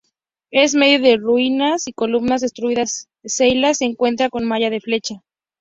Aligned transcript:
En 0.49 0.79
medio 0.79 0.99
de 0.99 1.17
ruinas 1.17 1.87
y 1.87 1.93
columnas 1.93 2.41
destruidas, 2.41 3.07
Seiya 3.23 3.75
se 3.75 3.85
encuentra 3.85 4.29
con 4.31 4.47
Maya 4.47 4.71
de 4.71 4.81
Flecha. 4.81 5.21